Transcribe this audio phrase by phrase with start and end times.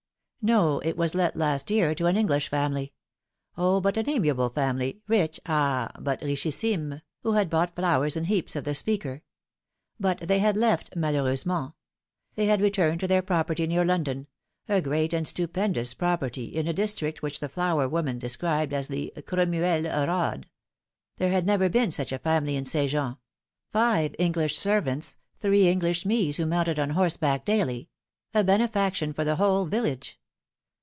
[0.43, 2.93] No, it was let last year to an English family.
[3.57, 7.03] O, but an amiable family, rich, ah, but richissime.
[7.21, 9.21] who had bought flowers in heaps of the speaker.
[9.99, 11.75] But they had left, malheureusement.
[12.33, 14.25] They had returned to their property near London,
[14.67, 18.89] a great and stupendous property in a district which the flower woman de scribed as
[18.89, 20.45] le Crommu eUe Eodd.
[21.17, 22.89] There had never been such family in St.
[22.89, 23.17] Jean
[23.71, 27.89] five English servants, three EUglish mees who mounted on horseback daily:
[28.33, 30.17] a benefaction for the whole village.